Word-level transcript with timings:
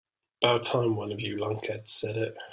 About 0.41 0.63
time 0.63 0.95
one 0.95 1.11
of 1.11 1.19
you 1.19 1.35
lunkheads 1.37 1.89
said 1.91 2.17
it. 2.17 2.35